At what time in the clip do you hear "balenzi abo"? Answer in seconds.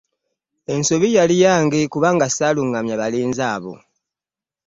3.01-3.73